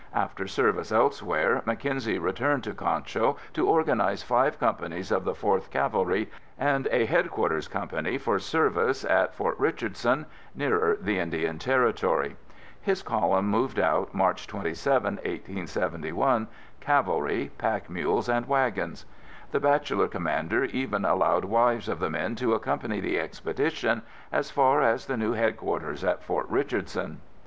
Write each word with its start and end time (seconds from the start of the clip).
After 0.15 0.47
service 0.47 0.91
elsewhere, 0.91 1.61
Mackenzie 1.67 2.17
returned 2.17 2.63
to 2.63 2.73
Concho 2.73 3.35
to 3.53 3.67
organize 3.69 4.23
five 4.23 4.59
companies 4.59 5.11
of 5.11 5.25
the 5.25 5.33
4th 5.35 5.69
Cavalry 5.69 6.27
and 6.57 6.87
a 6.89 7.05
headquarters 7.05 7.67
company 7.67 8.17
for 8.17 8.39
service 8.39 9.05
at 9.05 9.35
Fort 9.35 9.59
Richardson, 9.59 10.25
nearer 10.55 10.97
the 10.99 11.19
Indian 11.19 11.59
Territory. 11.59 12.35
His 12.81 13.03
column 13.03 13.45
moved 13.49 13.77
out 13.79 14.11
March 14.11 14.47
27, 14.47 15.17
1871, 15.17 16.47
cavalry, 16.79 17.51
pack 17.59 17.87
mules 17.87 18.27
and 18.27 18.47
wagons. 18.47 19.05
The 19.51 19.59
bachelor 19.59 20.07
commander 20.07 20.63
even 20.65 21.05
allowed 21.05 21.45
wives 21.45 21.87
of 21.87 21.99
the 21.99 22.09
men 22.09 22.33
to 22.37 22.55
accompany 22.55 23.01
the 23.01 23.19
expedition 23.19 24.01
as 24.31 24.49
far 24.49 24.81
as 24.81 25.05
the 25.05 25.15
new 25.15 25.33
headquarters 25.33 26.03
at 26.03 26.23
Fort 26.23 26.49
Richardson. 26.49 27.21